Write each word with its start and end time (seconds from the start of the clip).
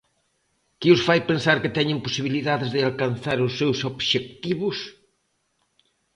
Que 0.79 0.89
os 0.95 1.01
fai 1.07 1.19
pensar 1.31 1.57
que 1.63 1.75
teñen 1.77 2.03
posibilidades 2.05 2.69
de 2.75 2.79
alcanzar 2.89 3.37
os 3.47 3.53
seus 3.59 3.79
obxectivos? 3.91 4.77